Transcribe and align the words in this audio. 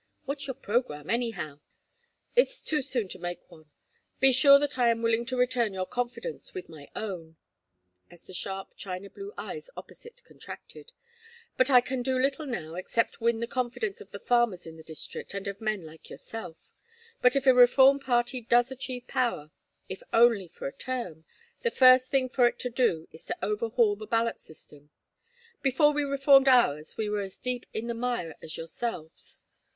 What's 0.25 0.47
your 0.47 0.55
program, 0.55 1.11
anyhow?" 1.11 1.59
"It's 2.35 2.63
too 2.63 2.81
soon 2.81 3.07
to 3.09 3.19
make 3.19 3.51
one 3.51 3.69
be 4.19 4.31
sure 4.31 4.57
that 4.57 4.79
I 4.79 4.89
am 4.89 5.03
willing 5.03 5.27
to 5.27 5.37
return 5.37 5.73
your 5.75 5.85
confidence 5.85 6.55
with 6.55 6.69
my 6.69 6.89
own" 6.95 7.37
as 8.09 8.25
the 8.25 8.33
sharp 8.33 8.73
china 8.75 9.11
blue 9.11 9.31
eyes 9.37 9.69
opposite 9.77 10.23
contracted; 10.23 10.91
"but 11.55 11.69
I 11.69 11.81
can 11.81 12.01
do 12.01 12.17
little 12.17 12.47
now 12.47 12.73
except 12.73 13.21
win 13.21 13.41
the 13.41 13.45
confidence 13.45 14.01
of 14.01 14.09
the 14.09 14.17
farmers 14.17 14.65
in 14.65 14.75
this 14.77 14.85
district 14.87 15.35
and 15.35 15.47
of 15.47 15.61
men 15.61 15.85
like 15.85 16.09
yourself. 16.09 16.57
But 17.21 17.35
if 17.35 17.45
a 17.45 17.53
reform 17.53 17.99
party 17.99 18.41
does 18.41 18.71
achieve 18.71 19.05
power, 19.07 19.51
if 19.87 20.01
only 20.11 20.47
for 20.47 20.65
a 20.67 20.73
term, 20.75 21.25
the 21.61 21.69
first 21.69 22.09
thing 22.09 22.27
for 22.27 22.47
it 22.47 22.57
to 22.61 22.71
do 22.71 23.07
is 23.11 23.23
to 23.25 23.37
overhaul 23.45 23.95
the 23.95 24.07
ballot 24.07 24.39
system. 24.39 24.89
Before 25.61 25.91
we 25.93 26.01
reformed 26.01 26.47
ours 26.47 26.97
we 26.97 27.07
were 27.07 27.21
as 27.21 27.37
deep 27.37 27.67
in 27.71 27.85
the 27.85 27.93
mire 27.93 28.35
as 28.41 28.57
yourselves. 28.57 29.41